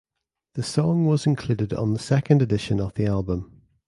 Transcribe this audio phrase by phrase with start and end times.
[0.55, 3.61] The song was included on the second edition of the album.